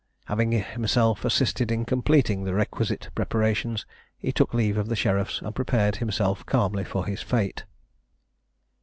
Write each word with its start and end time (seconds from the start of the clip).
Having 0.25 0.53
himself 0.53 1.23
assisted 1.23 1.71
in 1.71 1.85
completing 1.85 2.43
the 2.43 2.55
requisite 2.55 3.09
preparations, 3.13 3.85
he 4.17 4.31
took 4.31 4.51
leave 4.51 4.75
of 4.75 4.87
the 4.87 4.95
sheriffs, 4.95 5.43
and 5.43 5.53
prepared 5.53 5.97
himself 5.97 6.43
calmly 6.47 6.83
for 6.83 7.05
his 7.05 7.21
fate. 7.21 7.65